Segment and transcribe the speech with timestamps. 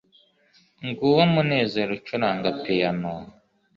[0.87, 3.13] nguwo munezero ucuranga piyano